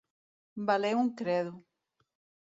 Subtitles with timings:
[0.69, 1.51] Valer un credo.